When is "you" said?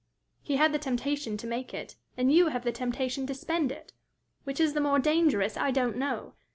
2.33-2.47